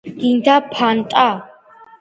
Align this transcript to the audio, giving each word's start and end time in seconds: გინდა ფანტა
გინდა 0.19 0.55
ფანტა 0.71 1.27